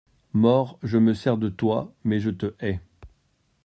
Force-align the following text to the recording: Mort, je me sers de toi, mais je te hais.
Mort, 0.33 0.79
je 0.81 0.97
me 0.97 1.13
sers 1.13 1.37
de 1.37 1.47
toi, 1.47 1.93
mais 2.05 2.19
je 2.19 2.31
te 2.31 2.55
hais. 2.59 2.79